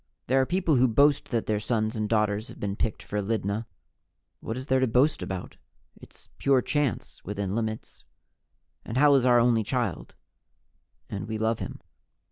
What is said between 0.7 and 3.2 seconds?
who boast that their sons and daughters have been picked